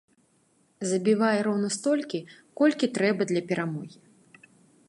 Забівае 0.91 1.39
роўна 1.47 1.69
столькі, 1.77 2.23
колькі 2.63 2.93
трэба 2.99 3.21
для 3.33 3.41
перамогі. 3.53 3.99